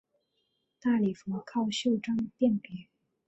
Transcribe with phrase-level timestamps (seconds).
[0.79, 2.87] 大礼服靠袖章辨别。